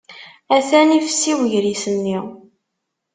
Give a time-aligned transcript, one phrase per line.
[0.55, 2.17] Atan ifessi ugris-nni.